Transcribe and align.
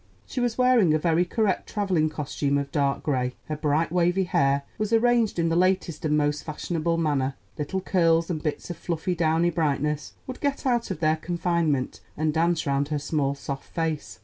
She 0.25 0.39
was 0.39 0.57
wearing 0.57 0.95
a 0.95 0.97
very 0.97 1.25
correct 1.25 1.69
traveling 1.69 2.09
costume 2.09 2.57
of 2.57 2.71
dark 2.71 3.03
gray; 3.03 3.35
her 3.49 3.55
bright 3.55 3.91
wavy 3.91 4.23
hair 4.23 4.63
was 4.79 4.91
arranged 4.91 5.37
in 5.37 5.49
the 5.49 5.55
latest 5.55 6.03
and 6.03 6.17
most 6.17 6.43
fashionable 6.43 6.97
manner; 6.97 7.35
little 7.55 7.81
curls 7.81 8.27
and 8.27 8.41
bits 8.41 8.71
of 8.71 8.77
fluffy 8.77 9.13
downy 9.13 9.51
brightness 9.51 10.13
would 10.25 10.41
get 10.41 10.65
out 10.65 10.89
of 10.89 11.01
their 11.01 11.17
confinement 11.17 11.99
and 12.17 12.33
dance 12.33 12.65
round 12.65 12.87
her 12.87 12.97
small, 12.97 13.35
soft 13.35 13.71
face. 13.75 14.17